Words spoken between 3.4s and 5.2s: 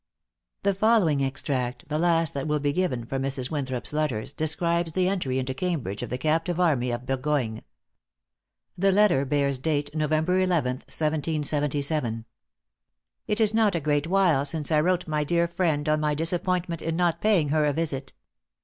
Winthrop's letters, describes the